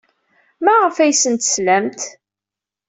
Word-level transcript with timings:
Maɣef 0.63 0.95
ay 0.99 1.11
asen-teslamt? 1.13 1.99